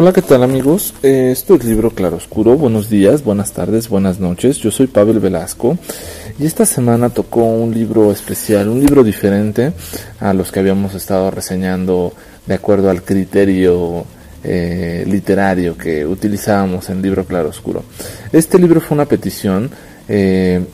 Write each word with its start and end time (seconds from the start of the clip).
Hola, 0.00 0.12
¿qué 0.12 0.22
tal 0.22 0.44
amigos? 0.44 0.94
Esto 1.02 1.56
es 1.56 1.64
Libro 1.64 1.90
Claroscuro. 1.90 2.56
Buenos 2.56 2.88
días, 2.88 3.24
buenas 3.24 3.50
tardes, 3.50 3.88
buenas 3.88 4.20
noches. 4.20 4.58
Yo 4.58 4.70
soy 4.70 4.86
Pavel 4.86 5.18
Velasco 5.18 5.76
y 6.38 6.46
esta 6.46 6.64
semana 6.66 7.10
tocó 7.10 7.42
un 7.42 7.74
libro 7.74 8.12
especial, 8.12 8.68
un 8.68 8.78
libro 8.78 9.02
diferente 9.02 9.72
a 10.20 10.32
los 10.34 10.52
que 10.52 10.60
habíamos 10.60 10.94
estado 10.94 11.32
reseñando 11.32 12.12
de 12.46 12.54
acuerdo 12.54 12.90
al 12.90 13.02
criterio 13.02 14.04
eh, 14.44 15.04
literario 15.04 15.76
que 15.76 16.06
utilizábamos 16.06 16.88
en 16.90 17.02
Libro 17.02 17.24
Claroscuro. 17.24 17.82
Este 18.30 18.56
libro 18.60 18.80
fue 18.80 18.94
una 18.94 19.06
petición. 19.06 19.68
Eh, 20.08 20.64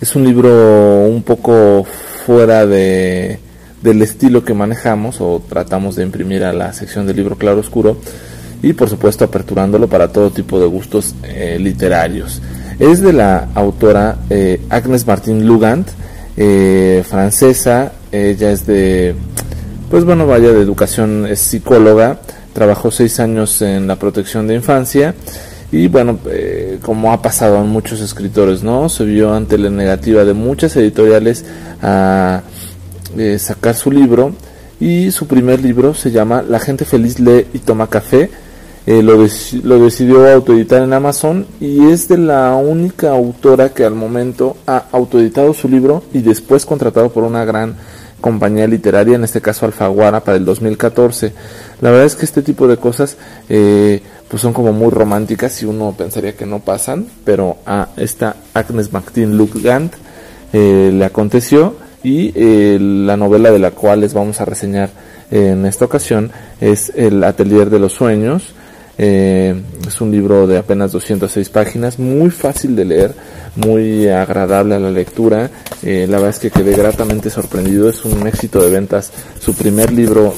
es 0.00 0.16
un 0.16 0.24
libro 0.24 1.06
un 1.06 1.22
poco 1.22 1.86
fuera 2.26 2.66
de 2.66 3.38
del 3.82 4.02
estilo 4.02 4.44
que 4.44 4.54
manejamos 4.54 5.20
o 5.20 5.42
tratamos 5.48 5.96
de 5.96 6.02
imprimir 6.02 6.44
a 6.44 6.52
la 6.52 6.72
sección 6.72 7.06
del 7.06 7.16
libro 7.16 7.36
claro 7.36 7.60
oscuro 7.60 7.96
y 8.62 8.72
por 8.74 8.88
supuesto 8.88 9.24
aperturándolo 9.24 9.88
para 9.88 10.08
todo 10.08 10.30
tipo 10.30 10.60
de 10.60 10.66
gustos 10.66 11.14
eh, 11.24 11.58
literarios. 11.58 12.40
Es 12.78 13.00
de 13.00 13.12
la 13.12 13.48
autora 13.54 14.18
eh, 14.28 14.60
Agnes 14.68 15.06
Martin 15.06 15.46
Lugand, 15.46 15.86
eh, 16.36 17.02
francesa, 17.08 17.92
ella 18.12 18.50
es 18.50 18.66
de, 18.66 19.14
pues 19.90 20.04
bueno, 20.04 20.26
vaya 20.26 20.52
de 20.52 20.60
educación, 20.60 21.26
es 21.26 21.40
psicóloga, 21.40 22.20
trabajó 22.52 22.90
seis 22.90 23.20
años 23.20 23.62
en 23.62 23.86
la 23.86 23.96
protección 23.96 24.46
de 24.46 24.54
infancia 24.54 25.14
y 25.72 25.86
bueno, 25.86 26.18
como 26.82 27.12
ha 27.12 27.22
pasado 27.22 27.58
a 27.58 27.62
muchos 27.62 28.00
escritores, 28.00 28.64
¿no? 28.64 28.88
Se 28.88 29.04
vio 29.04 29.32
ante 29.32 29.56
la 29.56 29.70
negativa 29.70 30.24
de 30.24 30.34
muchas 30.34 30.74
editoriales 30.76 31.44
a 31.80 32.42
sacar 33.38 33.74
su 33.74 33.90
libro 33.90 34.32
y 34.80 35.10
su 35.10 35.26
primer 35.26 35.60
libro 35.60 35.94
se 35.94 36.10
llama 36.10 36.42
La 36.42 36.58
gente 36.58 36.84
feliz 36.84 37.20
lee 37.20 37.46
y 37.52 37.58
toma 37.58 37.88
café. 37.88 38.30
Eh, 38.86 39.02
lo, 39.02 39.14
lo, 39.62 39.78
decidió 39.84 40.26
autoeditar 40.26 40.82
en 40.82 40.94
Amazon 40.94 41.46
y 41.60 41.90
es 41.90 42.08
de 42.08 42.16
la 42.16 42.54
única 42.54 43.10
autora 43.10 43.68
que 43.68 43.84
al 43.84 43.94
momento 43.94 44.56
ha 44.66 44.84
autoeditado 44.90 45.52
su 45.52 45.68
libro 45.68 46.02
y 46.14 46.22
después 46.22 46.64
contratado 46.64 47.10
por 47.12 47.24
una 47.24 47.44
gran 47.44 47.76
compañía 48.22 48.66
literaria, 48.66 49.16
en 49.16 49.24
este 49.24 49.42
caso 49.42 49.66
Alfaguara, 49.66 50.24
para 50.24 50.38
el 50.38 50.46
2014. 50.46 51.32
La 51.82 51.90
verdad 51.90 52.06
es 52.06 52.16
que 52.16 52.24
este 52.24 52.42
tipo 52.42 52.66
de 52.68 52.78
cosas 52.78 53.18
eh, 53.50 54.00
pues 54.28 54.40
son 54.40 54.54
como 54.54 54.72
muy 54.72 54.90
románticas 54.90 55.62
y 55.62 55.66
uno 55.66 55.94
pensaría 55.96 56.34
que 56.34 56.46
no 56.46 56.60
pasan, 56.60 57.06
pero 57.24 57.58
a 57.66 57.88
esta 57.98 58.36
Agnes 58.54 58.92
Martin 58.92 59.36
Lugand 59.36 59.92
eh, 60.52 60.90
le 60.92 61.04
aconteció 61.04 61.74
y 62.02 62.32
eh, 62.34 62.78
la 62.80 63.16
novela 63.16 63.50
de 63.50 63.58
la 63.58 63.72
cual 63.72 64.00
les 64.00 64.14
vamos 64.14 64.40
a 64.40 64.44
reseñar 64.44 64.90
en 65.30 65.66
esta 65.66 65.84
ocasión 65.84 66.30
es 66.60 66.92
El 66.94 67.22
Atelier 67.22 67.70
de 67.70 67.78
los 67.78 67.92
Sueños. 67.92 68.54
Eh, 68.98 69.54
es 69.86 70.00
un 70.00 70.10
libro 70.10 70.46
de 70.46 70.58
apenas 70.58 70.92
206 70.92 71.48
páginas, 71.48 71.98
muy 71.98 72.30
fácil 72.30 72.76
de 72.76 72.84
leer, 72.84 73.14
muy 73.56 74.08
agradable 74.08 74.74
a 74.74 74.78
la 74.78 74.90
lectura. 74.90 75.50
Eh, 75.82 76.06
la 76.08 76.18
verdad 76.18 76.30
es 76.30 76.38
que 76.38 76.50
quedé 76.50 76.74
gratamente 76.74 77.30
sorprendido, 77.30 77.88
es 77.88 78.04
un 78.04 78.26
éxito 78.26 78.60
de 78.62 78.70
ventas 78.70 79.10
su 79.40 79.54
primer 79.54 79.92
libro 79.92 80.34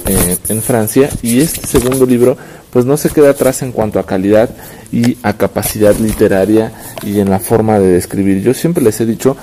en 0.48 0.62
Francia 0.62 1.08
y 1.22 1.40
este 1.40 1.66
segundo 1.66 2.06
libro 2.06 2.36
pues 2.72 2.86
no 2.86 2.96
se 2.96 3.10
queda 3.10 3.30
atrás 3.30 3.62
en 3.62 3.70
cuanto 3.70 3.98
a 3.98 4.06
calidad 4.06 4.48
y 4.90 5.18
a 5.22 5.36
capacidad 5.36 5.94
literaria 5.96 6.72
y 7.04 7.20
en 7.20 7.28
la 7.28 7.38
forma 7.38 7.78
de 7.78 7.88
describir. 7.88 8.42
Yo 8.42 8.54
siempre 8.54 8.82
les 8.82 9.00
he 9.00 9.06
dicho 9.06 9.36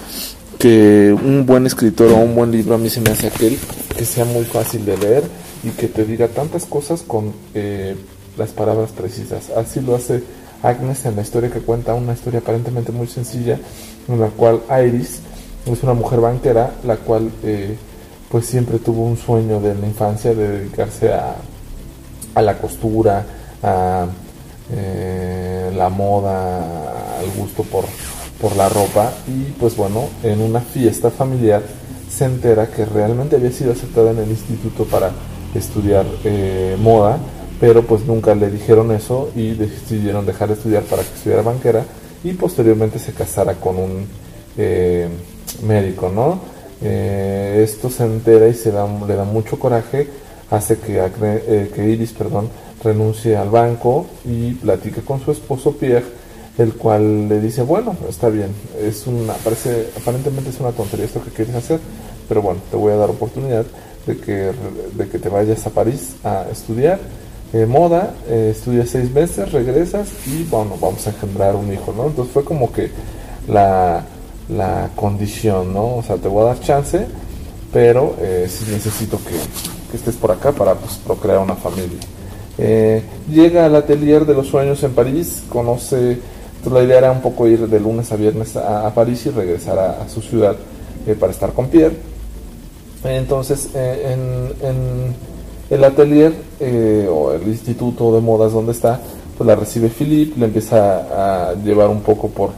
que 0.59 1.13
un 1.13 1.45
buen 1.45 1.65
escritor 1.65 2.11
o 2.11 2.17
un 2.17 2.35
buen 2.35 2.51
libro 2.51 2.75
a 2.75 2.77
mí 2.77 2.89
se 2.89 2.99
me 2.99 3.11
hace 3.11 3.27
aquel 3.27 3.57
que 3.97 4.03
sea 4.03 4.25
muy 4.25 4.43
fácil 4.43 4.85
de 4.85 4.97
leer 4.97 5.23
y 5.63 5.69
que 5.69 5.87
te 5.87 6.03
diga 6.03 6.27
tantas 6.27 6.65
cosas 6.65 7.01
con 7.01 7.33
eh, 7.53 7.95
las 8.37 8.49
palabras 8.49 8.91
precisas. 8.91 9.49
Así 9.51 9.79
lo 9.79 9.95
hace 9.95 10.21
Agnes 10.61 11.05
en 11.05 11.15
la 11.15 11.21
historia 11.21 11.49
que 11.49 11.61
cuenta, 11.61 11.93
una 11.93 12.13
historia 12.13 12.39
aparentemente 12.39 12.91
muy 12.91 13.07
sencilla, 13.07 13.57
en 14.09 14.19
la 14.19 14.27
cual 14.27 14.61
Iris 14.85 15.21
es 15.65 15.83
una 15.83 15.93
mujer 15.93 16.19
banquera, 16.19 16.73
la 16.83 16.97
cual 16.97 17.31
eh, 17.43 17.77
pues 18.29 18.45
siempre 18.45 18.79
tuvo 18.79 19.05
un 19.05 19.15
sueño 19.15 19.61
de 19.61 19.75
la 19.75 19.87
infancia 19.87 20.33
de 20.33 20.59
dedicarse 20.59 21.13
a, 21.13 21.35
a 22.35 22.41
la 22.41 22.57
costura, 22.57 23.25
a 23.63 24.07
eh, 24.73 25.71
la 25.73 25.87
moda, 25.87 26.57
al 27.19 27.31
gusto 27.37 27.63
por 27.63 27.85
por 28.41 28.55
la 28.55 28.69
ropa 28.69 29.11
y 29.27 29.51
pues 29.59 29.75
bueno, 29.75 30.07
en 30.23 30.41
una 30.41 30.61
fiesta 30.61 31.09
familiar 31.09 31.61
se 32.09 32.25
entera 32.25 32.67
que 32.67 32.85
realmente 32.85 33.35
había 33.35 33.51
sido 33.51 33.71
aceptada 33.71 34.11
en 34.11 34.19
el 34.19 34.29
instituto 34.29 34.85
para 34.85 35.11
estudiar 35.53 36.05
eh, 36.23 36.75
moda, 36.79 37.17
pero 37.59 37.83
pues 37.83 38.05
nunca 38.05 38.33
le 38.35 38.49
dijeron 38.49 38.91
eso 38.91 39.29
y 39.35 39.51
decidieron 39.51 40.25
dejar 40.25 40.49
de 40.49 40.55
estudiar 40.55 40.83
para 40.83 41.03
que 41.03 41.13
estudiara 41.13 41.41
banquera 41.41 41.85
y 42.23 42.33
posteriormente 42.33 42.99
se 42.99 43.13
casara 43.13 43.55
con 43.55 43.77
un 43.77 44.05
eh, 44.57 45.07
médico, 45.65 46.09
¿no? 46.13 46.39
Eh, 46.81 47.61
esto 47.63 47.89
se 47.89 48.05
entera 48.05 48.47
y 48.47 48.53
se 48.53 48.71
le 48.71 49.15
da 49.15 49.25
mucho 49.25 49.59
coraje, 49.59 50.07
hace 50.49 50.77
que, 50.77 51.69
que 51.73 51.89
Iris 51.89 52.13
perdón, 52.13 52.49
renuncie 52.83 53.35
al 53.35 53.49
banco 53.49 54.07
y 54.25 54.53
platique 54.53 55.01
con 55.01 55.19
su 55.19 55.31
esposo 55.31 55.73
Pierre 55.73 56.18
el 56.59 56.73
cual 56.73 57.29
le 57.29 57.39
dice, 57.39 57.61
bueno, 57.63 57.95
está 58.09 58.29
bien, 58.29 58.49
es 58.79 59.07
una, 59.07 59.33
parece, 59.33 59.87
aparentemente 59.99 60.49
es 60.49 60.59
una 60.59 60.71
tontería 60.71 61.05
esto 61.05 61.23
que 61.23 61.31
quieres 61.31 61.55
hacer, 61.55 61.79
pero 62.27 62.41
bueno, 62.41 62.59
te 62.69 62.75
voy 62.75 62.91
a 62.91 62.97
dar 62.97 63.09
oportunidad 63.09 63.65
de 64.05 64.17
que, 64.17 64.51
de 64.93 65.07
que 65.09 65.19
te 65.19 65.29
vayas 65.29 65.65
a 65.65 65.69
París 65.69 66.15
a 66.23 66.45
estudiar 66.51 66.99
eh, 67.53 67.65
moda, 67.65 68.13
eh, 68.27 68.53
estudias 68.55 68.89
seis 68.89 69.09
meses, 69.11 69.51
regresas 69.53 70.09
y 70.27 70.43
bueno, 70.43 70.75
vamos 70.79 71.07
a 71.07 71.11
engendrar 71.11 71.55
un 71.55 71.71
hijo, 71.71 71.93
¿no? 71.95 72.07
Entonces 72.07 72.33
fue 72.33 72.43
como 72.43 72.71
que 72.71 72.91
la, 73.47 74.03
la 74.49 74.89
condición, 74.97 75.73
¿no? 75.73 75.95
O 75.95 76.03
sea, 76.03 76.17
te 76.17 76.27
voy 76.27 76.43
a 76.43 76.47
dar 76.47 76.59
chance, 76.59 77.07
pero 77.71 78.17
eh, 78.19 78.49
necesito 78.69 79.17
que, 79.17 79.35
que, 79.91 79.97
estés 79.97 80.15
por 80.15 80.31
acá 80.31 80.51
para 80.51 80.75
pues, 80.75 80.97
procrear 80.97 81.39
una 81.39 81.55
familia. 81.55 81.99
Eh, 82.57 83.01
llega 83.31 83.65
al 83.65 83.75
atelier 83.77 84.25
de 84.25 84.33
los 84.33 84.47
sueños 84.47 84.83
en 84.83 84.91
París, 84.91 85.43
conoce 85.47 86.19
entonces 86.59 86.73
la 86.73 86.83
idea 86.83 86.97
era 86.97 87.11
un 87.11 87.21
poco 87.21 87.47
ir 87.47 87.69
de 87.69 87.79
lunes 87.79 88.11
a 88.11 88.17
viernes 88.17 88.57
a, 88.57 88.93
París 88.93 89.25
y 89.25 89.29
regresar 89.29 89.79
a, 89.79 90.09
su 90.09 90.21
ciudad 90.21 90.57
eh, 91.07 91.15
para 91.17 91.31
estar 91.31 91.53
con 91.53 91.67
Pierre. 91.67 91.95
Entonces 93.05 93.69
eh, 93.73 94.51
en, 94.61 95.15
el 95.69 95.83
atelier 95.85 96.33
eh, 96.59 97.07
o 97.09 97.31
el 97.31 97.43
instituto 97.47 98.13
de 98.13 98.19
modas 98.19 98.51
donde 98.51 98.73
está, 98.73 98.99
pues 99.37 99.47
la 99.47 99.55
recibe 99.55 99.87
Philippe, 99.87 100.37
le 100.37 100.47
empieza 100.47 101.51
a 101.51 101.53
llevar 101.53 101.87
un 101.87 102.01
poco 102.01 102.27
por 102.27 102.49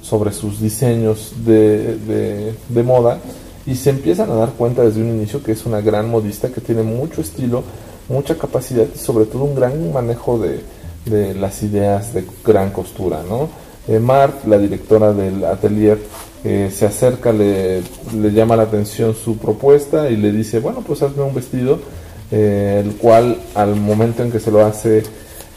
sobre 0.00 0.32
sus 0.32 0.58
diseños 0.58 1.34
de, 1.44 2.54
de 2.68 2.82
moda 2.82 3.18
y 3.66 3.74
se 3.74 3.90
empiezan 3.90 4.30
a 4.30 4.34
dar 4.34 4.52
cuenta 4.52 4.82
desde 4.82 5.02
un 5.02 5.10
inicio 5.10 5.42
que 5.42 5.52
es 5.52 5.66
una 5.66 5.82
gran 5.82 6.08
modista 6.08 6.48
que 6.48 6.62
tiene 6.62 6.82
mucho 6.82 7.20
estilo, 7.20 7.62
mucha 8.08 8.36
capacidad 8.38 8.86
y 8.94 8.98
sobre 8.98 9.26
todo 9.26 9.44
un 9.44 9.54
gran 9.54 9.92
manejo 9.92 10.38
de, 10.38 10.60
de 11.04 11.34
las 11.34 11.62
ideas 11.62 12.14
de 12.14 12.24
gran 12.44 12.70
costura, 12.70 13.22
¿no? 13.28 13.48
Eh, 13.88 13.98
Mark, 13.98 14.42
la 14.46 14.58
directora 14.58 15.12
del 15.12 15.44
atelier, 15.44 15.98
eh, 16.44 16.70
se 16.72 16.86
acerca, 16.86 17.32
le, 17.32 17.80
le, 17.80 18.32
llama 18.32 18.56
la 18.56 18.64
atención 18.64 19.14
su 19.14 19.38
propuesta 19.38 20.08
y 20.08 20.16
le 20.16 20.30
dice, 20.30 20.60
bueno, 20.60 20.82
pues 20.86 21.02
hazme 21.02 21.22
un 21.22 21.34
vestido, 21.34 21.80
eh, 22.30 22.82
el 22.84 22.94
cual 22.94 23.38
al 23.54 23.74
momento 23.76 24.22
en 24.22 24.30
que 24.30 24.40
se 24.40 24.50
lo 24.50 24.64
hace 24.64 25.02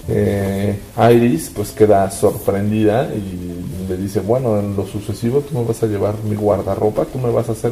Iris, 0.07 1.52
pues 1.55 1.72
queda 1.72 2.09
sorprendida 2.11 3.09
y 3.14 3.87
le 3.90 3.97
dice, 3.97 4.20
bueno, 4.20 4.59
en 4.59 4.75
lo 4.75 4.85
sucesivo 4.85 5.40
tú 5.41 5.58
me 5.58 5.66
vas 5.66 5.81
a 5.81 5.87
llevar 5.87 6.16
mi 6.23 6.35
guardarropa, 6.35 7.05
tú 7.05 7.17
me 7.17 7.31
vas 7.31 7.49
a 7.49 7.53
hacer 7.53 7.72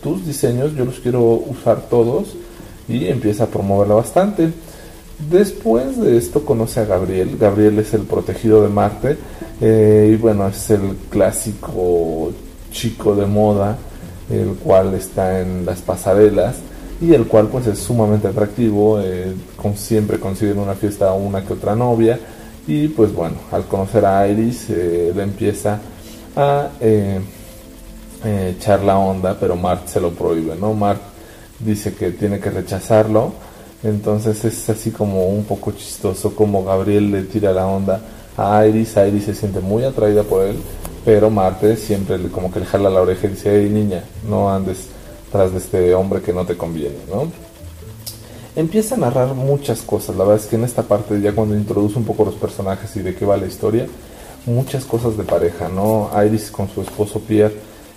tus 0.00 0.24
diseños, 0.24 0.74
yo 0.76 0.84
los 0.84 1.00
quiero 1.00 1.22
usar 1.22 1.88
todos 1.88 2.36
y 2.88 3.06
empieza 3.06 3.44
a 3.44 3.46
promoverla 3.48 3.94
bastante. 3.94 4.52
Después 5.18 5.98
de 5.98 6.18
esto 6.18 6.44
conoce 6.44 6.80
a 6.80 6.84
Gabriel. 6.84 7.38
Gabriel 7.40 7.78
es 7.78 7.94
el 7.94 8.02
protegido 8.02 8.62
de 8.62 8.68
Marte 8.68 9.16
eh, 9.60 10.10
y 10.12 10.16
bueno, 10.16 10.46
es 10.46 10.70
el 10.70 10.94
clásico 11.08 12.32
chico 12.70 13.16
de 13.16 13.24
moda, 13.24 13.78
el 14.30 14.56
cual 14.56 14.94
está 14.94 15.40
en 15.40 15.64
las 15.64 15.80
pasarelas 15.80 16.56
y 17.00 17.14
el 17.14 17.26
cual 17.26 17.48
pues 17.48 17.66
es 17.66 17.78
sumamente 17.78 18.28
atractivo, 18.28 19.00
eh, 19.00 19.32
con, 19.56 19.76
siempre 19.76 20.20
consigue 20.20 20.52
en 20.52 20.58
una 20.58 20.74
fiesta 20.74 21.12
una 21.12 21.42
que 21.44 21.54
otra 21.54 21.74
novia 21.74 22.18
y 22.66 22.88
pues 22.88 23.14
bueno, 23.14 23.36
al 23.52 23.64
conocer 23.64 24.04
a 24.04 24.28
Iris 24.28 24.66
eh, 24.68 25.12
le 25.16 25.22
empieza 25.22 25.80
a 26.36 26.68
echar 28.24 28.82
la 28.82 28.98
onda, 28.98 29.36
pero 29.40 29.56
Mart 29.56 29.88
se 29.88 30.00
lo 30.00 30.10
prohíbe, 30.10 30.56
¿no? 30.56 30.74
Mart 30.74 31.00
dice 31.60 31.94
que 31.94 32.10
tiene 32.10 32.38
que 32.38 32.50
rechazarlo 32.50 33.45
entonces 33.88 34.44
es 34.44 34.68
así 34.68 34.90
como 34.90 35.28
un 35.28 35.44
poco 35.44 35.72
chistoso 35.72 36.34
como 36.34 36.64
Gabriel 36.64 37.10
le 37.10 37.22
tira 37.22 37.52
la 37.52 37.66
onda 37.66 38.00
a 38.36 38.66
Iris, 38.66 38.96
Iris 38.96 39.24
se 39.24 39.34
siente 39.34 39.60
muy 39.60 39.84
atraída 39.84 40.22
por 40.22 40.44
él, 40.44 40.56
pero 41.04 41.30
Marte 41.30 41.76
siempre 41.76 42.18
como 42.28 42.52
que 42.52 42.60
le 42.60 42.66
jala 42.66 42.90
la 42.90 43.00
oreja 43.00 43.26
y 43.26 43.30
dice, 43.30 43.50
hey 43.52 43.70
niña, 43.70 44.04
no 44.28 44.50
andes 44.50 44.88
tras 45.32 45.52
de 45.52 45.58
este 45.58 45.94
hombre 45.94 46.20
que 46.20 46.32
no 46.32 46.44
te 46.44 46.56
conviene, 46.56 46.96
¿no? 47.10 47.30
empieza 48.56 48.94
a 48.94 48.98
narrar 48.98 49.34
muchas 49.34 49.82
cosas. 49.82 50.16
La 50.16 50.24
verdad 50.24 50.42
es 50.42 50.48
que 50.48 50.56
en 50.56 50.64
esta 50.64 50.82
parte, 50.82 51.20
ya 51.20 51.32
cuando 51.32 51.54
introduce 51.54 51.98
un 51.98 52.04
poco 52.04 52.24
los 52.24 52.34
personajes 52.34 52.96
y 52.96 53.00
de 53.00 53.14
qué 53.14 53.24
va 53.24 53.36
la 53.36 53.46
historia, 53.46 53.86
muchas 54.46 54.84
cosas 54.84 55.16
de 55.16 55.24
pareja, 55.24 55.68
¿no? 55.68 56.10
Iris 56.24 56.50
con 56.50 56.68
su 56.68 56.80
esposo 56.80 57.20
Pierre 57.20 57.54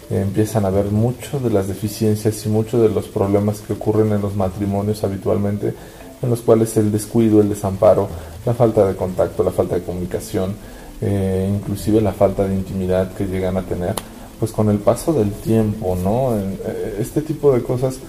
empiezan 0.10 0.66
a 0.66 0.70
ver 0.70 0.86
mucho 0.86 1.40
de 1.40 1.50
las 1.50 1.68
deficiencias 1.68 2.46
y 2.46 2.50
muchos 2.50 2.82
de 2.82 2.90
los 2.90 3.08
problemas 3.08 3.60
que 3.60 3.74
ocurren 3.74 4.12
en 4.12 4.22
los 4.22 4.36
matrimonios 4.36 5.04
habitualmente, 5.04 5.74
en 6.22 6.30
los 6.30 6.42
cuales 6.42 6.76
el 6.78 6.92
descuido, 6.92 7.42
el 7.42 7.50
desamparo, 7.50 8.08
la 8.46 8.54
falta 8.54 8.88
de 8.88 8.96
contacto, 8.96 9.44
la 9.44 9.52
falta 9.52 9.76
de 9.76 9.84
comunicación, 9.84 10.56
eh, 11.02 11.50
inclusive 11.54 12.02
la 12.02 12.12
falta 12.12 12.48
de 12.48 12.56
intimidad 12.56 13.14
que 13.14 13.26
llegan 13.26 13.58
a 13.58 13.62
tener, 13.62 13.94
pues 14.40 14.52
con 14.52 14.70
el 14.70 14.80
paso 14.80 15.14
del 15.14 15.32
tiempo, 15.32 15.96
¿no? 15.96 16.36
Eh, 16.38 16.98
este 17.00 17.22
tipo 17.22 17.54
de 17.54 17.62
cosas 17.62 18.00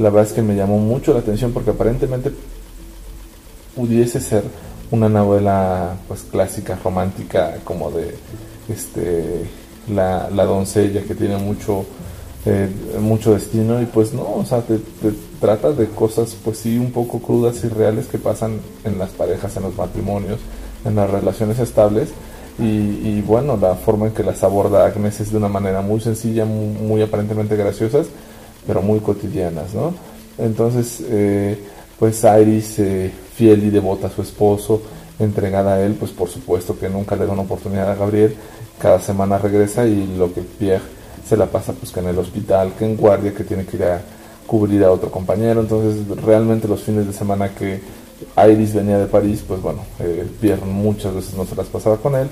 la 0.00 0.08
verdad 0.08 0.28
es 0.28 0.32
que 0.32 0.42
me 0.42 0.54
llamó 0.54 0.78
mucho 0.78 1.12
la 1.12 1.20
atención 1.20 1.52
porque 1.52 1.70
aparentemente 1.70 2.32
pudiese 3.76 4.20
ser 4.20 4.44
una 4.90 5.08
novela 5.08 5.96
pues 6.08 6.22
clásica 6.22 6.78
romántica 6.82 7.58
como 7.64 7.90
de 7.90 8.14
este 8.68 9.44
la, 9.90 10.28
doncella 10.44 11.02
que 11.02 11.14
tiene 11.14 11.36
mucho 11.36 11.84
eh, 12.46 12.68
mucho 13.00 13.34
destino 13.34 13.82
y 13.82 13.86
pues 13.86 14.14
no 14.14 14.22
o 14.22 14.44
sea 14.46 14.62
te, 14.62 14.78
de 14.78 15.86
cosas 15.88 16.36
pues 16.42 16.58
sí 16.58 16.78
un 16.78 16.90
poco 16.90 17.18
crudas 17.18 17.62
y 17.64 17.68
reales 17.68 18.06
que 18.06 18.18
pasan 18.18 18.60
en 18.84 18.98
las 18.98 19.10
parejas 19.10 19.56
en 19.56 19.64
los 19.64 19.76
matrimonios 19.76 20.38
en 20.84 20.96
las 20.96 21.10
relaciones 21.10 21.58
estables 21.58 22.10
y, 22.58 22.64
y 22.64 23.24
bueno 23.26 23.58
la 23.58 23.74
forma 23.74 24.06
en 24.06 24.12
que 24.12 24.22
las 24.22 24.42
aborda 24.42 24.86
Agnes 24.86 25.20
es 25.20 25.32
de 25.32 25.36
una 25.36 25.48
manera 25.48 25.82
muy 25.82 26.00
sencilla 26.00 26.44
muy 26.46 27.02
aparentemente 27.02 27.56
graciosas 27.56 28.06
pero 28.66 28.82
muy 28.82 29.00
cotidianas, 29.00 29.74
¿no? 29.74 29.94
Entonces, 30.38 31.02
eh, 31.08 31.58
pues 31.98 32.24
Iris, 32.24 32.78
eh, 32.78 33.10
fiel 33.34 33.64
y 33.64 33.70
devota 33.70 34.06
a 34.06 34.10
su 34.10 34.22
esposo, 34.22 34.82
entregada 35.18 35.74
a 35.74 35.82
él, 35.82 35.94
pues 35.94 36.12
por 36.12 36.28
supuesto 36.28 36.78
que 36.78 36.88
nunca 36.88 37.16
le 37.16 37.26
da 37.26 37.32
una 37.32 37.42
oportunidad 37.42 37.90
a 37.90 37.94
Gabriel, 37.94 38.34
cada 38.80 39.00
semana 39.00 39.38
regresa 39.38 39.86
y 39.86 40.06
lo 40.16 40.32
que 40.32 40.40
Pierre 40.40 40.82
se 41.26 41.36
la 41.36 41.46
pasa 41.46 41.72
pues 41.72 41.92
que 41.92 42.00
en 42.00 42.08
el 42.08 42.18
hospital, 42.18 42.72
que 42.78 42.84
en 42.84 42.96
guardia, 42.96 43.34
que 43.34 43.44
tiene 43.44 43.64
que 43.64 43.76
ir 43.76 43.84
a 43.84 44.00
cubrir 44.46 44.82
a 44.82 44.90
otro 44.90 45.10
compañero, 45.10 45.60
entonces 45.60 46.04
realmente 46.24 46.66
los 46.66 46.82
fines 46.82 47.06
de 47.06 47.12
semana 47.12 47.54
que 47.54 47.80
Iris 48.36 48.74
venía 48.74 48.98
de 48.98 49.06
París, 49.06 49.44
pues 49.46 49.62
bueno, 49.62 49.82
eh, 50.00 50.26
Pierre 50.40 50.64
muchas 50.64 51.14
veces 51.14 51.34
no 51.34 51.44
se 51.44 51.54
las 51.54 51.66
pasaba 51.66 51.98
con 51.98 52.16
él, 52.16 52.28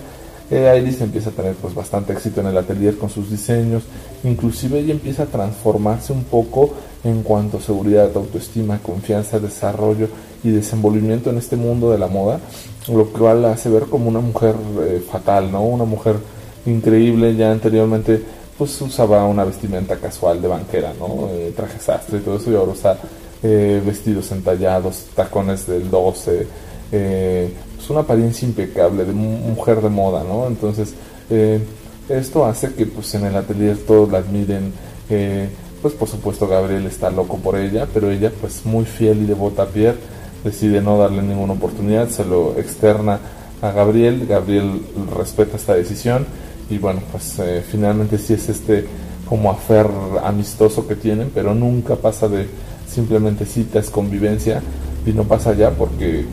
eh, 0.51 0.81
Iris 0.83 1.01
empieza 1.01 1.31
a 1.31 1.33
tener 1.33 1.55
pues 1.55 1.75
bastante 1.75 2.13
éxito 2.13 2.41
en 2.41 2.49
el 2.49 2.59
atelier 2.59 2.97
con 2.97 3.11
sus 3.11 3.31
diseños, 3.31 3.85
inclusive 4.25 4.81
ella 4.81 4.95
empieza 4.95 5.25
a 5.25 5.27
transformarse 5.27 6.13
un 6.13 6.25
poco 6.25 6.73
en 7.05 7.23
cuanto 7.23 7.59
a 7.59 7.61
seguridad, 7.61 8.11
autoestima, 8.15 8.79
confianza, 8.79 9.39
desarrollo 9.39 10.09
y 10.43 10.51
desenvolvimiento 10.51 11.31
en 11.31 11.39
este 11.39 11.57
mundo 11.57 11.91
de 11.93 11.99
la 11.99 12.09
moda, 12.09 12.41
lo 12.89 13.07
cual 13.07 13.43
la 13.43 13.53
hace 13.53 13.69
ver 13.69 13.85
como 13.85 14.09
una 14.09 14.21
mujer 14.21 14.55
eh, 14.83 15.05
fatal, 15.09 15.53
¿no? 15.53 15.63
Una 15.63 15.85
mujer 15.85 16.17
increíble, 16.67 17.35
ya 17.37 17.51
anteriormente 17.51 18.23
pues 18.57 18.81
usaba 18.81 19.25
una 19.25 19.45
vestimenta 19.45 19.97
casual 19.97 20.43
de 20.43 20.49
banquera, 20.49 20.93
¿no? 20.99 21.29
Eh, 21.31 21.53
traje 21.55 21.79
sastre 21.79 22.19
y 22.19 22.21
todo 22.23 22.37
eso, 22.37 22.51
y 22.51 22.57
ahora 22.57 22.73
usa 22.73 22.99
eh, 23.43 23.81
vestidos 23.87 24.33
entallados, 24.33 25.07
tacones 25.15 25.67
del 25.67 25.89
12, 25.89 26.47
eh, 26.91 27.53
pues 27.77 27.91
una 27.91 28.01
apariencia 28.01 28.49
impecable 28.49 29.05
de 29.05 29.13
mujer 29.13 29.81
de 29.81 29.89
moda, 29.89 30.25
¿no? 30.25 30.49
Entonces, 30.49 30.95
eh, 31.31 31.61
esto 32.09 32.45
hace 32.45 32.75
que 32.75 32.87
pues 32.87 33.15
en 33.15 33.27
el 33.27 33.37
atelier 33.37 33.77
todos 33.87 34.11
la 34.11 34.19
admiren, 34.19 34.73
eh, 35.09 35.49
pues 35.83 35.95
por 35.95 36.09
supuesto 36.09 36.49
Gabriel 36.49 36.87
está 36.87 37.11
loco 37.11 37.37
por 37.37 37.57
ella, 37.57 37.87
pero 37.93 38.11
ella 38.11 38.33
pues 38.41 38.65
muy 38.65 38.85
fiel 38.85 39.23
y 39.23 39.27
devota 39.27 39.65
a 39.65 39.67
Pierre, 39.67 39.99
decide 40.43 40.81
no 40.81 40.99
darle 40.99 41.23
ninguna 41.23 41.53
oportunidad, 41.53 42.09
se 42.09 42.25
lo 42.25 42.59
externa 42.59 43.21
a 43.61 43.71
Gabriel, 43.71 44.27
Gabriel 44.27 44.81
respeta 45.17 45.57
esta 45.57 45.75
decisión 45.75 46.27
y 46.71 46.79
bueno, 46.79 47.01
pues 47.11 47.41
finalmente 47.71 48.19
sí 48.19 48.35
es 48.35 48.49
este 48.49 48.87
como 49.29 49.51
afer 49.51 49.87
amistoso 50.25 50.87
que 50.87 50.95
tienen, 50.95 51.31
pero 51.35 51.55
nunca 51.55 51.97
pasa 51.97 52.29
de 52.29 52.47
simplemente 52.89 53.45
citas, 53.45 53.91
convivencia 53.91 54.63
y 55.07 55.13
no 55.13 55.25
pasa 55.25 55.51
allá 55.51 55.71
porque 55.71 56.25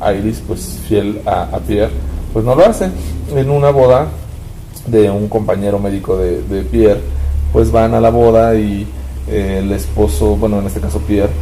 Iris, 0.00 0.42
pues 0.46 0.78
fiel 0.88 1.20
a, 1.26 1.58
Pierre, 1.66 1.92
pues 2.32 2.44
no 2.44 2.54
lo 2.54 2.64
hace. 2.64 2.90
En 3.34 3.50
una 3.50 3.70
boda 3.70 4.08
de 4.86 5.10
un 5.10 5.28
compañero 5.28 5.78
médico 5.78 6.16
de, 6.16 6.62
Pierre, 6.70 7.00
pues 7.52 7.70
van 7.70 7.94
a 7.94 8.00
la 8.00 8.10
boda 8.10 8.54
y 8.54 8.86
eh, 9.28 9.60
el 9.62 9.72
esposo, 9.72 10.36
bueno, 10.36 10.60
en 10.60 10.66
este 10.66 10.80
caso 10.80 11.00
Pierre, 11.00 11.32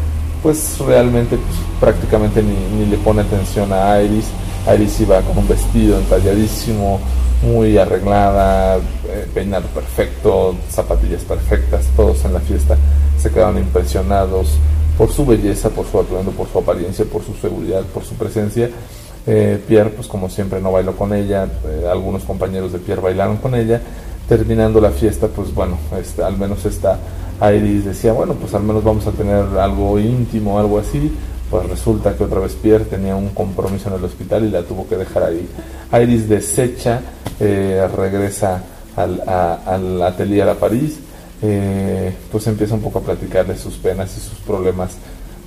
pues 0.42 0.78
realmente 0.78 1.36
pues, 1.36 1.58
prácticamente 1.80 2.42
ni, 2.42 2.86
le 2.86 2.96
pone 2.98 3.22
atención 3.22 3.72
a 3.72 4.00
Iris. 4.00 4.26
Iris 4.74 5.00
iba 5.00 5.20
con 5.20 5.38
un 5.38 5.48
vestido 5.48 5.98
entalladísimo, 5.98 6.98
muy 7.42 7.76
arreglada, 7.78 8.76
eh, 8.76 9.26
peinado 9.32 9.66
perfecto, 9.68 10.56
zapatillas 10.70 11.22
perfectas, 11.22 11.86
todos 11.96 12.24
en 12.24 12.32
la 12.32 12.40
fiesta 12.40 12.76
se 13.18 13.30
quedaron 13.30 13.58
impresionados 13.58 14.48
por 14.96 15.10
su 15.10 15.26
belleza, 15.26 15.70
por 15.70 15.86
su 15.86 15.98
atuendo, 16.00 16.30
por 16.32 16.48
su 16.48 16.58
apariencia, 16.58 17.04
por 17.04 17.22
su 17.24 17.34
seguridad, 17.34 17.82
por 17.82 18.04
su 18.04 18.14
presencia. 18.14 18.70
Eh, 19.26 19.60
Pierre, 19.66 19.90
pues 19.90 20.06
como 20.06 20.30
siempre, 20.30 20.60
no 20.60 20.72
bailó 20.72 20.96
con 20.96 21.12
ella, 21.12 21.48
eh, 21.66 21.86
algunos 21.90 22.22
compañeros 22.24 22.72
de 22.72 22.78
Pierre 22.78 23.02
bailaron 23.02 23.36
con 23.38 23.54
ella. 23.54 23.80
Terminando 24.28 24.80
la 24.80 24.90
fiesta, 24.90 25.28
pues 25.28 25.54
bueno, 25.54 25.78
este, 26.00 26.22
al 26.22 26.36
menos 26.36 26.64
esta 26.64 26.98
Iris 27.42 27.84
decía, 27.84 28.12
bueno, 28.12 28.34
pues 28.34 28.54
al 28.54 28.62
menos 28.62 28.82
vamos 28.82 29.06
a 29.06 29.12
tener 29.12 29.44
algo 29.58 29.98
íntimo, 29.98 30.58
algo 30.58 30.78
así. 30.78 31.12
Pues 31.50 31.68
resulta 31.68 32.16
que 32.16 32.24
otra 32.24 32.40
vez 32.40 32.54
Pierre 32.54 32.84
tenía 32.84 33.14
un 33.14 33.28
compromiso 33.28 33.88
en 33.88 33.94
el 33.94 34.04
hospital 34.04 34.44
y 34.44 34.50
la 34.50 34.62
tuvo 34.62 34.88
que 34.88 34.96
dejar 34.96 35.24
ahí. 35.24 35.48
Iris 36.02 36.28
desecha, 36.28 37.00
eh, 37.38 37.86
regresa 37.96 38.62
al, 38.96 39.22
al 39.26 40.02
atelier 40.02 40.48
a 40.48 40.54
París 40.54 40.98
eh, 41.42 42.14
pues 42.32 42.46
empieza 42.46 42.74
un 42.74 42.80
poco 42.80 43.00
a 43.00 43.02
platicarle 43.02 43.58
sus 43.58 43.74
penas 43.74 44.16
y 44.16 44.20
sus 44.20 44.38
problemas 44.38 44.96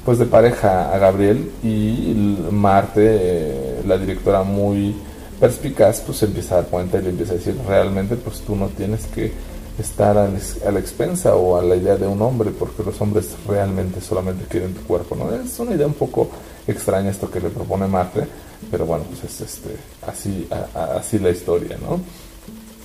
pues 0.05 0.19
de 0.19 0.25
pareja 0.25 0.93
a 0.93 0.97
Gabriel 0.97 1.51
y 1.63 2.37
Marte, 2.51 3.17
eh, 3.21 3.81
la 3.85 3.97
directora 3.97 4.43
muy 4.43 4.95
perspicaz, 5.39 6.01
pues 6.01 6.21
empieza 6.23 6.55
a 6.55 6.61
dar 6.61 6.67
cuenta 6.69 6.99
y 6.99 7.03
le 7.03 7.09
empieza 7.09 7.33
a 7.33 7.35
decir, 7.35 7.55
realmente 7.67 8.15
pues 8.15 8.41
tú 8.41 8.55
no 8.55 8.67
tienes 8.67 9.05
que 9.07 9.31
estar 9.79 10.17
a 10.17 10.27
la 10.27 10.79
expensa 10.79 11.35
o 11.35 11.57
a 11.57 11.63
la 11.63 11.75
idea 11.75 11.95
de 11.95 12.07
un 12.07 12.21
hombre, 12.21 12.51
porque 12.51 12.83
los 12.83 12.99
hombres 13.01 13.29
realmente 13.47 14.01
solamente 14.01 14.45
quieren 14.45 14.73
tu 14.73 14.81
cuerpo, 14.81 15.15
¿no? 15.15 15.33
Es 15.33 15.57
una 15.59 15.73
idea 15.73 15.87
un 15.87 15.93
poco 15.93 16.29
extraña 16.67 17.09
esto 17.09 17.29
que 17.29 17.39
le 17.39 17.49
propone 17.49 17.87
Marte, 17.87 18.25
pero 18.69 18.85
bueno, 18.85 19.05
pues 19.05 19.23
es 19.23 19.41
este, 19.41 19.75
así, 20.05 20.47
así 20.75 21.19
la 21.19 21.29
historia, 21.29 21.77
¿no? 21.77 21.99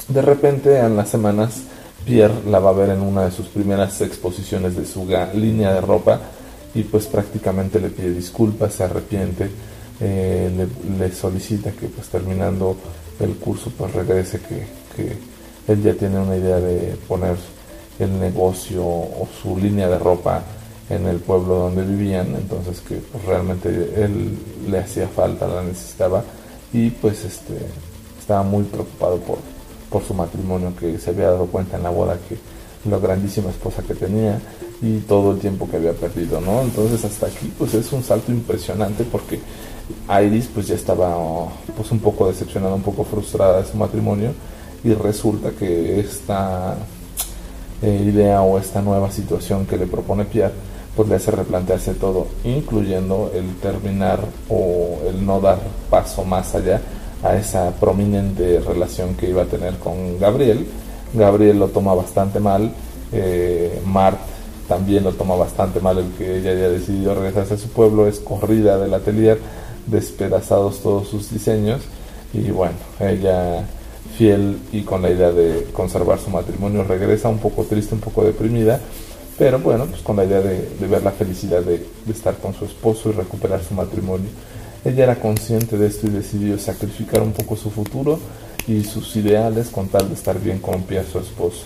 De 0.09 0.23
repente 0.23 0.79
en 0.79 0.97
las 0.97 1.09
semanas 1.09 1.63
Pierre 2.05 2.35
la 2.49 2.59
va 2.59 2.71
a 2.71 2.75
ver 2.75 2.91
en 2.91 3.01
una 3.01 3.25
de 3.25 3.31
sus 3.31 3.47
primeras 3.47 4.01
exposiciones 4.01 4.77
de 4.77 4.87
su 4.87 5.07
línea 5.35 5.73
de 5.73 5.81
ropa 5.81 6.21
y 6.75 6.83
pues 6.83 7.07
prácticamente 7.07 7.81
le 7.81 7.89
pide 7.89 8.13
disculpas, 8.13 8.75
se 8.75 8.85
arrepiente, 8.85 9.49
eh, 10.01 10.69
le, 10.99 11.13
solicita 11.13 11.71
que 11.71 11.87
pues 11.87 12.09
terminando 12.09 12.77
el 13.21 13.35
curso 13.37 13.73
pues 13.77 13.93
regrese, 13.93 14.41
que, 14.41 14.67
que, 14.97 15.34
él 15.69 15.83
ya 15.83 15.95
tiene 15.95 16.19
una 16.19 16.37
idea 16.37 16.57
de 16.57 16.97
poner 17.09 17.37
el 17.99 18.19
negocio 18.19 18.85
o 18.85 19.29
su 19.43 19.57
línea 19.57 19.89
de 19.89 19.99
ropa 19.99 20.43
en 20.91 21.07
el 21.07 21.19
pueblo 21.19 21.55
donde 21.55 21.83
vivían, 21.83 22.35
entonces 22.35 22.81
que 22.81 22.97
pues, 22.97 23.25
realmente 23.25 23.69
él 23.69 24.37
le 24.69 24.79
hacía 24.79 25.09
falta, 25.09 25.47
la 25.47 25.63
necesitaba 25.63 26.23
y 26.73 26.91
pues 26.91 27.25
este 27.25 27.55
estaba 28.19 28.43
muy 28.43 28.65
preocupado 28.65 29.19
por, 29.19 29.39
por 29.91 30.03
su 30.03 30.15
matrimonio, 30.15 30.73
que 30.79 30.99
se 30.99 31.11
había 31.11 31.31
dado 31.31 31.47
cuenta 31.47 31.77
en 31.77 31.83
la 31.83 31.91
boda 31.91 32.19
que 32.29 32.37
la 32.89 32.99
grandísima 32.99 33.51
esposa 33.51 33.83
que 33.83 33.95
tenía 33.95 34.41
y 34.83 34.99
todo 35.01 35.33
el 35.33 35.39
tiempo 35.39 35.69
que 35.71 35.77
había 35.77 35.93
perdido, 35.93 36.41
¿no? 36.41 36.63
Entonces 36.63 37.03
hasta 37.05 37.27
aquí 37.27 37.53
pues 37.57 37.73
es 37.75 37.91
un 37.93 38.03
salto 38.03 38.31
impresionante 38.31 39.05
porque 39.05 39.41
Iris 40.23 40.49
pues 40.53 40.67
ya 40.67 40.75
estaba 40.75 41.17
pues 41.77 41.91
un 41.93 42.01
poco 42.01 42.29
decepcionada, 42.29 42.75
un 42.75 42.83
poco 42.83 43.05
frustrada 43.05 43.63
de 43.63 43.69
su 43.69 43.77
matrimonio 43.77 44.33
y 44.85 44.93
resulta 44.95 45.51
que 45.51 45.99
esta 45.99 46.77
eh, 47.83 48.05
idea 48.07 48.43
o 48.43 48.59
esta 48.59 48.83
nueva 48.83 49.11
situación 49.11 49.67
que 49.67 49.77
le 49.77 49.87
propone 49.87 50.25
Pierre 50.25 50.53
pues 50.95 51.09
le 51.09 51.17
hace 51.17 51.33
replantearse 51.33 51.95
todo, 51.95 52.29
incluyendo 52.45 53.33
el 53.35 53.57
terminar 53.57 54.21
o 54.49 55.01
el 55.09 55.27
no 55.27 55.41
dar 55.41 55.59
paso 55.91 56.25
más 56.25 56.55
allá 56.55 56.81
a 57.23 57.35
esa 57.35 57.73
prominente 57.73 58.61
relación 58.61 59.15
que 59.15 59.29
iba 59.31 59.43
a 59.43 59.47
tener 59.47 59.79
con 59.79 60.21
Gabriel. 60.21 60.67
Gabriel 61.13 61.59
lo 61.59 61.69
toma 61.69 61.95
bastante 61.95 62.39
mal, 62.39 62.73
eh, 63.13 63.83
Mart 63.85 64.19
también 64.69 65.05
lo 65.05 65.13
toma 65.13 65.35
bastante 65.35 65.81
mal 65.81 65.99
el 65.99 66.13
que 66.13 66.39
ella 66.39 66.53
haya 66.53 66.69
decidido 66.69 67.15
regresarse 67.15 67.55
a 67.55 67.59
su 67.59 67.69
pueblo, 67.69 68.07
es 68.07 68.21
corrida 68.21 68.79
del 68.79 68.95
atelier, 68.95 69.39
despedazados 69.87 70.81
todos 70.81 71.09
sus 71.09 71.31
diseños 71.31 71.83
y 72.33 72.51
bueno, 72.51 72.75
ella 73.01 73.65
fiel 74.17 74.59
y 74.73 74.83
con 74.83 75.03
la 75.03 75.11
idea 75.11 75.33
de 75.33 75.67
conservar 75.73 76.19
su 76.19 76.31
matrimonio 76.31 76.85
regresa 76.85 77.29
un 77.29 77.39
poco 77.39 77.65
triste, 77.65 77.95
un 77.95 78.01
poco 78.01 78.25
deprimida, 78.25 78.81
pero 79.39 79.59
bueno, 79.59 79.87
pues 79.87 80.03
con 80.03 80.17
la 80.17 80.25
idea 80.25 80.41
de, 80.41 80.69
ver 80.89 81.03
la 81.03 81.11
felicidad 81.11 81.63
de, 81.63 81.85
estar 82.09 82.37
con 82.37 82.55
su 82.55 82.65
esposo 82.65 83.11
y 83.11 83.13
recuperar 83.13 83.63
su 83.63 83.75
matrimonio. 83.75 84.29
Ella 84.85 85.05
era 85.05 85.17
consciente 85.17 85.77
de 85.77 85.87
esto 85.87 86.07
y 86.07 86.11
decidió 86.11 86.59
sacrificar 86.59 87.23
un 87.23 87.33
poco 87.33 87.57
su 87.57 87.71
futuro 87.71 88.19
y 88.67 88.85
sus 88.85 89.17
ideales 89.17 89.69
con 89.69 89.89
tal 89.89 90.09
de 90.09 90.15
estar 90.15 90.39
bien 90.39 90.59
con 90.59 90.83
Pierre, 90.83 91.09
su 91.11 91.19
esposo. 91.19 91.65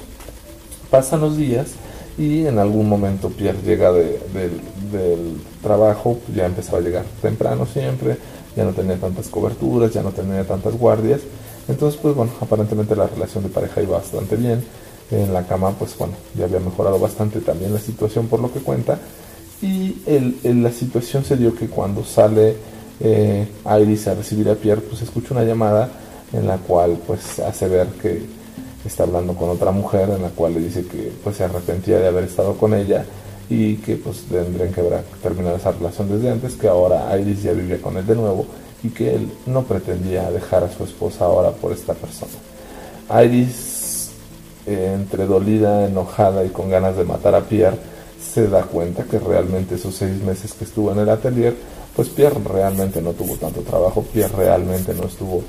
Pasan 0.90 1.20
los 1.20 1.36
días 1.36 1.72
y 2.16 2.46
en 2.46 2.58
algún 2.58 2.88
momento 2.88 3.28
Pierre 3.28 3.58
llega 3.64 3.92
del 3.92 5.40
trabajo, 5.62 6.18
ya 6.34 6.46
empezaba 6.46 6.78
a 6.78 6.80
llegar 6.80 7.04
temprano 7.20 7.66
siempre, 7.66 8.16
ya 8.56 8.64
no 8.64 8.72
tenía 8.72 8.96
tantas 8.96 9.28
coberturas, 9.28 9.92
ya 9.92 10.02
no 10.02 10.10
tenía 10.10 10.44
tantas 10.44 10.74
guardias, 10.74 11.20
entonces 11.68 12.00
pues 12.00 12.14
bueno, 12.14 12.32
aparentemente 12.40 12.96
la 12.96 13.06
relación 13.06 13.44
de 13.44 13.50
pareja 13.50 13.82
iba 13.82 13.98
bastante 13.98 14.36
bien, 14.36 14.64
en 15.10 15.32
la 15.32 15.46
cama 15.46 15.72
pues 15.72 15.96
bueno, 15.96 16.14
ya 16.36 16.44
había 16.44 16.60
mejorado 16.60 16.98
bastante 16.98 17.40
también 17.40 17.72
la 17.72 17.80
situación 17.80 18.26
por 18.26 18.40
lo 18.40 18.52
que 18.52 18.60
cuenta, 18.60 18.98
y 19.60 19.96
la 20.44 20.70
situación 20.70 21.24
se 21.24 21.36
dio 21.36 21.54
que 21.54 21.66
cuando 21.68 22.04
sale 22.04 22.56
eh, 23.00 23.46
Iris 23.80 24.06
a 24.08 24.14
recibir 24.14 24.48
a 24.48 24.54
Pierre, 24.54 24.80
pues 24.82 25.02
escucha 25.02 25.34
una 25.34 25.44
llamada 25.44 25.90
en 26.32 26.46
la 26.46 26.58
cual 26.58 26.98
pues 27.06 27.40
hace 27.40 27.68
ver 27.68 27.88
que 28.00 28.22
está 28.84 29.02
hablando 29.02 29.34
con 29.34 29.48
otra 29.50 29.70
mujer 29.72 30.10
en 30.10 30.22
la 30.22 30.28
cual 30.28 30.54
le 30.54 30.60
dice 30.60 30.86
que 30.86 31.12
pues 31.22 31.36
se 31.36 31.44
arrepentía 31.44 31.98
de 31.98 32.06
haber 32.06 32.24
estado 32.24 32.54
con 32.54 32.74
ella 32.74 33.04
y 33.50 33.76
que 33.76 33.96
pues 33.96 34.24
tendrían 34.30 34.72
que 34.72 34.82
terminar 35.22 35.54
esa 35.54 35.72
relación 35.72 36.08
desde 36.08 36.30
antes, 36.30 36.54
que 36.54 36.68
ahora 36.68 37.18
Iris 37.18 37.42
ya 37.42 37.52
vivía 37.52 37.80
con 37.80 37.96
él 37.96 38.06
de 38.06 38.14
nuevo 38.14 38.46
y 38.82 38.90
que 38.90 39.14
él 39.14 39.30
no 39.46 39.64
pretendía 39.64 40.30
dejar 40.30 40.64
a 40.64 40.70
su 40.70 40.84
esposa 40.84 41.24
ahora 41.24 41.50
por 41.50 41.72
esta 41.72 41.94
persona. 41.94 42.32
Iris, 43.24 44.10
eh, 44.66 44.92
entre 44.94 45.26
dolida, 45.26 45.86
enojada 45.86 46.44
y 46.44 46.50
con 46.50 46.70
ganas 46.70 46.96
de 46.96 47.04
matar 47.04 47.34
a 47.34 47.40
Pierre, 47.40 47.78
se 48.20 48.46
da 48.48 48.62
cuenta 48.62 49.04
que 49.04 49.18
realmente 49.18 49.76
esos 49.76 49.94
seis 49.94 50.22
meses 50.22 50.52
que 50.52 50.64
estuvo 50.64 50.92
en 50.92 50.98
el 50.98 51.08
atelier, 51.08 51.54
pues 51.94 52.08
Pierre 52.08 52.40
realmente 52.44 53.00
no 53.02 53.12
tuvo 53.12 53.36
tanto 53.36 53.62
trabajo, 53.62 54.02
Pierre 54.02 54.36
realmente 54.36 54.94
no 54.94 55.04
estuvo 55.04 55.42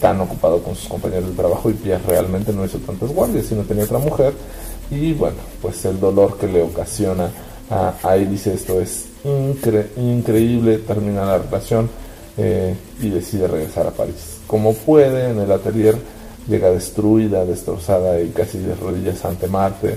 tan 0.00 0.20
ocupado 0.20 0.62
con 0.62 0.74
sus 0.74 0.88
compañeros 0.88 1.30
de 1.30 1.36
trabajo 1.36 1.68
y 1.68 1.74
Pierre 1.74 2.02
realmente 2.06 2.52
no 2.52 2.64
hizo 2.64 2.78
tantas 2.78 3.10
guardias, 3.10 3.46
sino 3.46 3.62
tenía 3.62 3.84
otra 3.84 3.98
mujer. 3.98 4.32
Y 4.90 5.12
bueno, 5.12 5.36
pues 5.60 5.84
el 5.84 6.00
dolor 6.00 6.38
que 6.38 6.46
le 6.46 6.62
ocasiona 6.62 7.30
a 7.70 8.16
Iris 8.16 8.48
esto 8.48 8.80
es 8.80 9.06
increíble, 9.96 10.78
termina 10.78 11.24
la 11.24 11.38
relación 11.38 11.88
eh, 12.36 12.74
y 13.00 13.08
decide 13.10 13.48
regresar 13.48 13.86
a 13.86 13.90
París. 13.90 14.38
Como 14.46 14.74
puede, 14.74 15.30
en 15.30 15.38
el 15.40 15.50
atelier 15.52 15.96
llega 16.48 16.70
destruida, 16.70 17.44
destrozada 17.44 18.20
y 18.20 18.28
casi 18.30 18.58
de 18.58 18.74
rodillas 18.74 19.24
ante 19.24 19.46
Marte. 19.46 19.96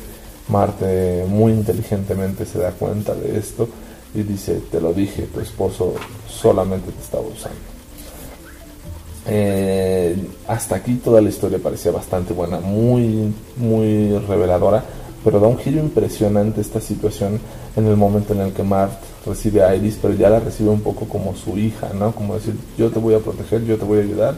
Marte 0.49 1.25
muy 1.27 1.53
inteligentemente 1.53 2.45
se 2.45 2.59
da 2.59 2.71
cuenta 2.71 3.13
de 3.15 3.37
esto 3.37 3.67
y 4.13 4.23
dice, 4.23 4.61
te 4.71 4.79
lo 4.79 4.93
dije, 4.93 5.23
tu 5.33 5.39
esposo 5.39 5.93
solamente 6.27 6.91
te 6.91 7.01
estaba 7.01 7.23
usando. 7.23 7.57
Eh, 9.25 10.15
hasta 10.47 10.75
aquí 10.75 10.95
toda 10.95 11.21
la 11.21 11.29
historia 11.29 11.57
parecía 11.59 11.91
bastante 11.91 12.33
buena, 12.33 12.59
muy, 12.59 13.33
muy 13.55 14.17
reveladora, 14.27 14.83
pero 15.23 15.39
da 15.39 15.47
un 15.47 15.57
giro 15.57 15.79
impresionante 15.79 16.61
esta 16.61 16.81
situación 16.81 17.39
en 17.75 17.87
el 17.87 17.95
momento 17.95 18.33
en 18.33 18.41
el 18.41 18.53
que 18.53 18.63
Mart 18.63 18.93
recibe 19.25 19.63
a 19.63 19.75
Iris, 19.75 19.97
pero 20.01 20.13
ya 20.13 20.29
la 20.29 20.39
recibe 20.39 20.69
un 20.69 20.81
poco 20.81 21.05
como 21.05 21.35
su 21.35 21.57
hija, 21.57 21.91
¿no? 21.93 22.13
Como 22.13 22.35
decir, 22.35 22.55
yo 22.77 22.89
te 22.91 22.99
voy 22.99 23.15
a 23.15 23.19
proteger, 23.19 23.63
yo 23.65 23.77
te 23.77 23.85
voy 23.85 23.99
a 23.99 24.01
ayudar, 24.03 24.35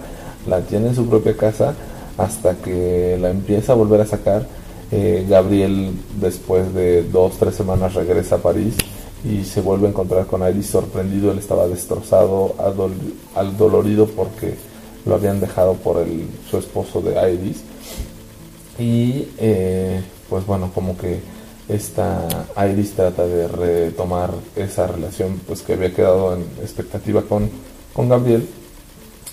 la 0.48 0.62
tiene 0.62 0.88
en 0.90 0.96
su 0.96 1.08
propia 1.08 1.36
casa 1.36 1.74
hasta 2.18 2.56
que 2.56 3.18
la 3.20 3.30
empieza 3.30 3.74
a 3.74 3.76
volver 3.76 4.02
a 4.02 4.06
sacar. 4.06 4.48
Eh, 4.92 5.26
Gabriel, 5.28 5.92
después 6.20 6.74
de 6.74 7.04
dos, 7.04 7.34
tres 7.38 7.56
semanas, 7.56 7.94
regresa 7.94 8.36
a 8.36 8.40
París 8.40 8.76
y 9.24 9.44
se 9.44 9.62
vuelve 9.62 9.88
a 9.88 9.90
encontrar 9.90 10.28
con 10.28 10.48
Iris 10.48 10.68
sorprendido, 10.68 11.32
él 11.32 11.40
estaba 11.40 11.68
destrozado, 11.68 12.56
al 13.36 13.58
dolorido 13.58 14.06
porque 14.08 14.56
lo 15.06 15.16
habían 15.16 15.40
dejado 15.40 15.74
por 15.74 15.98
el, 15.98 16.28
su 16.50 16.58
esposo 16.58 17.02
de 17.02 17.34
Iris. 17.34 17.64
Y 18.78 19.28
eh, 19.38 20.02
pues 20.30 20.46
bueno, 20.46 20.72
como 20.74 20.98
que 20.98 21.20
esta 21.68 22.28
Iris 22.70 22.94
trata 22.94 23.26
de 23.26 23.48
retomar 23.48 24.32
esa 24.56 24.88
relación 24.88 25.42
pues 25.48 25.62
que 25.62 25.74
había 25.74 25.94
quedado 25.94 26.36
en 26.36 26.42
expectativa 26.62 27.24
con, 27.24 27.50
con 27.94 28.10
Gabriel. 28.10 28.48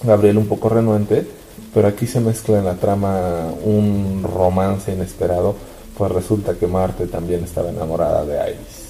Gabriel 0.02 0.38
un 0.38 0.46
poco 0.46 0.68
renuente, 0.68 1.26
pero 1.74 1.88
aquí 1.88 2.06
se 2.06 2.20
mezcla 2.20 2.58
en 2.58 2.64
la 2.64 2.74
trama 2.74 3.52
un 3.64 4.22
romance 4.24 4.92
inesperado, 4.92 5.54
pues 5.96 6.10
resulta 6.10 6.54
que 6.54 6.66
Marte 6.66 7.06
también 7.06 7.44
estaba 7.44 7.70
enamorada 7.70 8.24
de 8.24 8.50
Iris. 8.50 8.82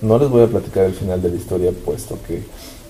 No 0.00 0.18
les 0.18 0.28
voy 0.28 0.42
a 0.42 0.46
platicar 0.46 0.84
el 0.84 0.94
final 0.94 1.20
de 1.20 1.28
la 1.28 1.36
historia, 1.36 1.72
puesto 1.84 2.18
que 2.26 2.42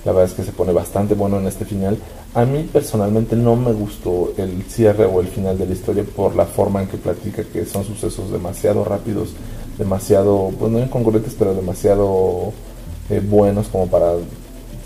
la 0.04 0.12
verdad 0.12 0.30
es 0.30 0.34
que 0.34 0.44
se 0.44 0.52
pone 0.52 0.72
bastante 0.72 1.14
bueno 1.14 1.38
en 1.38 1.46
este 1.46 1.64
final. 1.64 1.98
A 2.34 2.46
mí 2.46 2.66
personalmente 2.72 3.36
no 3.36 3.56
me 3.56 3.72
gustó 3.72 4.32
el 4.38 4.62
cierre 4.64 5.04
o 5.04 5.20
el 5.20 5.26
final 5.26 5.58
de 5.58 5.66
la 5.66 5.72
historia 5.72 6.02
por 6.02 6.34
la 6.34 6.46
forma 6.46 6.80
en 6.80 6.88
que 6.88 6.96
platica 6.96 7.44
que 7.44 7.66
son 7.66 7.84
sucesos 7.84 8.32
demasiado 8.32 8.84
rápidos, 8.84 9.34
demasiado, 9.76 10.50
pues 10.58 10.72
no 10.72 10.78
incongruentes, 10.78 11.34
pero 11.38 11.54
demasiado 11.54 12.52
eh, 13.10 13.20
buenos 13.20 13.68
como 13.68 13.86
para 13.86 14.14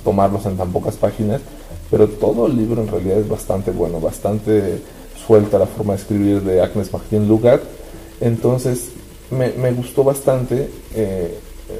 tomarlos 0.02 0.44
en 0.46 0.56
tan 0.56 0.72
pocas 0.72 0.96
páginas. 0.96 1.40
Pero 1.88 2.08
todo 2.08 2.48
el 2.48 2.56
libro 2.56 2.82
en 2.82 2.88
realidad 2.88 3.18
es 3.18 3.28
bastante 3.28 3.70
bueno, 3.70 4.00
bastante 4.00 4.80
suelta 5.24 5.56
la 5.56 5.66
forma 5.66 5.92
de 5.92 6.00
escribir 6.00 6.42
de 6.42 6.60
Agnes 6.60 6.92
Martin 6.92 7.28
Lugat. 7.28 7.62
Entonces 8.20 8.90
me, 9.30 9.70
gustó 9.70 10.02
bastante. 10.02 10.68
Eh, 10.96 11.38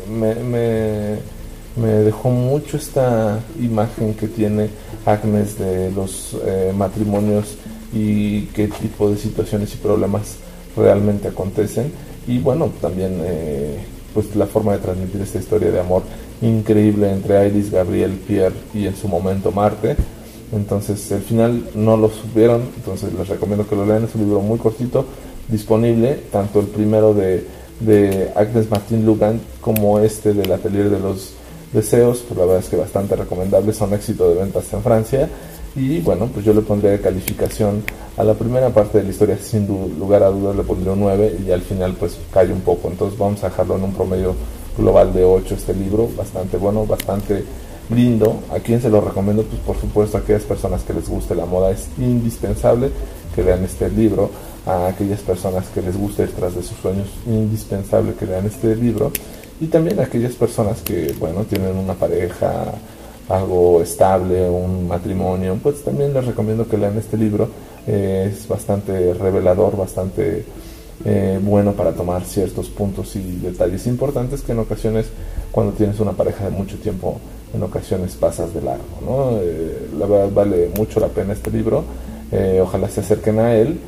me 0.08 0.36
me 0.36 1.18
dejó 1.84 2.30
mucho 2.30 2.76
esta 2.76 3.40
imagen 3.60 4.14
que 4.14 4.28
tiene 4.28 4.70
Agnes 5.04 5.58
de 5.58 5.90
los 5.92 6.36
eh, 6.44 6.72
matrimonios 6.74 7.56
y 7.92 8.42
qué 8.46 8.68
tipo 8.68 9.10
de 9.10 9.16
situaciones 9.16 9.74
y 9.74 9.76
problemas 9.76 10.36
realmente 10.76 11.28
acontecen. 11.28 11.92
Y 12.26 12.38
bueno 12.38 12.70
también 12.80 13.20
eh, 13.22 13.78
pues 14.14 14.34
la 14.34 14.46
forma 14.46 14.72
de 14.72 14.78
transmitir 14.78 15.20
esta 15.20 15.38
historia 15.38 15.70
de 15.70 15.80
amor 15.80 16.02
increíble 16.40 17.10
entre 17.10 17.46
Iris, 17.48 17.70
Gabriel, 17.70 18.12
Pierre 18.26 18.56
y 18.74 18.86
en 18.86 18.96
su 18.96 19.08
momento 19.08 19.52
Marte. 19.52 19.96
Entonces 20.52 21.10
el 21.10 21.22
final 21.22 21.68
no 21.74 21.96
lo 21.96 22.08
supieron 22.08 22.62
entonces 22.76 23.12
les 23.12 23.28
recomiendo 23.28 23.68
que 23.68 23.76
lo 23.76 23.84
lean. 23.84 24.04
Es 24.04 24.14
un 24.14 24.22
libro 24.22 24.40
muy 24.40 24.58
cortito 24.58 25.04
disponible 25.48 26.20
tanto 26.32 26.60
el 26.60 26.66
primero 26.66 27.14
de, 27.14 27.46
de 27.80 28.32
Agnes 28.34 28.70
Martín 28.70 29.04
Lugan 29.04 29.40
como 29.60 29.98
este 29.98 30.32
del 30.32 30.50
atelier 30.50 30.90
de 30.90 30.98
los 30.98 31.34
deseos, 31.72 32.24
pues 32.26 32.38
la 32.38 32.46
verdad 32.46 32.62
es 32.62 32.68
que 32.68 32.76
bastante 32.76 33.16
recomendable, 33.16 33.72
son 33.72 33.92
éxito 33.94 34.28
de 34.28 34.36
ventas 34.36 34.72
en 34.72 34.82
Francia. 34.82 35.28
Y 35.74 36.00
bueno, 36.00 36.30
pues 36.32 36.44
yo 36.44 36.54
le 36.54 36.62
pondré 36.62 36.98
calificación 37.00 37.82
a 38.16 38.24
la 38.24 38.32
primera 38.32 38.70
parte 38.70 38.98
de 38.98 39.04
la 39.04 39.10
historia, 39.10 39.36
sin 39.36 39.66
lugar 39.98 40.22
a 40.22 40.30
dudas 40.30 40.56
le 40.56 40.62
pondré 40.62 40.90
un 40.90 41.00
9 41.00 41.36
y 41.46 41.50
al 41.50 41.60
final 41.60 41.94
pues 41.98 42.16
cae 42.32 42.50
un 42.50 42.62
poco. 42.62 42.88
Entonces 42.88 43.18
vamos 43.18 43.44
a 43.44 43.50
dejarlo 43.50 43.76
en 43.76 43.84
un 43.84 43.92
promedio 43.92 44.34
global 44.78 45.12
de 45.12 45.24
8 45.24 45.54
este 45.54 45.74
libro, 45.74 46.08
bastante 46.16 46.56
bueno, 46.56 46.86
bastante 46.86 47.44
lindo. 47.90 48.40
¿A 48.50 48.58
quién 48.60 48.80
se 48.80 48.88
lo 48.88 49.02
recomiendo? 49.02 49.42
Pues 49.42 49.60
por 49.60 49.78
supuesto 49.78 50.16
a 50.16 50.20
aquellas 50.20 50.44
personas 50.44 50.82
que 50.82 50.94
les 50.94 51.08
guste 51.08 51.34
la 51.34 51.44
moda 51.44 51.70
es 51.70 51.88
indispensable 51.98 52.90
que 53.34 53.42
lean 53.42 53.62
este 53.64 53.90
libro. 53.90 54.30
A 54.64 54.88
aquellas 54.88 55.20
personas 55.20 55.66
que 55.68 55.80
les 55.80 55.96
guste 55.96 56.24
ir 56.24 56.32
tras 56.32 56.56
de 56.56 56.62
sus 56.62 56.76
sueños, 56.78 57.06
indispensable 57.26 58.14
que 58.14 58.26
lean 58.26 58.46
este 58.46 58.74
libro 58.74 59.12
y 59.60 59.66
también 59.66 60.00
aquellas 60.00 60.34
personas 60.34 60.82
que, 60.82 61.14
bueno, 61.18 61.44
tienen 61.44 61.76
una 61.76 61.94
pareja, 61.94 62.74
algo 63.28 63.82
estable, 63.82 64.48
un 64.48 64.86
matrimonio, 64.86 65.58
pues 65.62 65.82
también 65.82 66.14
les 66.14 66.24
recomiendo 66.24 66.68
que 66.68 66.76
lean 66.76 66.96
este 66.98 67.16
libro. 67.16 67.48
Eh, 67.86 68.32
es 68.32 68.46
bastante 68.48 69.14
revelador, 69.14 69.76
bastante 69.76 70.44
eh, 71.04 71.38
bueno 71.42 71.72
para 71.72 71.92
tomar 71.92 72.24
ciertos 72.24 72.68
puntos 72.68 73.14
y 73.16 73.38
detalles 73.42 73.86
importantes 73.86 74.42
que 74.42 74.52
en 74.52 74.58
ocasiones, 74.58 75.06
cuando 75.52 75.72
tienes 75.72 76.00
una 76.00 76.12
pareja 76.12 76.44
de 76.44 76.50
mucho 76.50 76.76
tiempo, 76.78 77.18
en 77.54 77.62
ocasiones 77.62 78.14
pasas 78.14 78.52
de 78.52 78.62
largo. 78.62 78.84
¿no? 79.04 79.38
Eh, 79.40 79.88
la 79.98 80.06
verdad 80.06 80.30
vale 80.34 80.70
mucho 80.76 81.00
la 81.00 81.08
pena 81.08 81.32
este 81.32 81.50
libro. 81.50 81.84
ojalá 82.60 82.88
se 82.88 83.00
acerquen 83.00 83.38
a 83.38 83.54
él. 83.54 83.78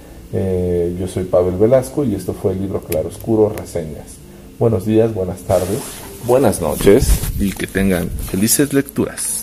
yo 0.98 1.08
soy 1.08 1.24
Pavel 1.24 1.56
Velasco 1.56 2.04
y 2.04 2.14
esto 2.14 2.32
fue 2.32 2.52
el 2.52 2.60
libro 2.60 2.80
Claroscuro 2.80 3.50
Reseñas. 3.50 4.27
Buenos 4.58 4.86
días, 4.86 5.14
buenas 5.14 5.42
tardes, 5.42 5.78
buenas 6.24 6.60
noches 6.60 7.08
y 7.38 7.52
que 7.52 7.68
tengan 7.68 8.10
felices 8.10 8.72
lecturas. 8.72 9.37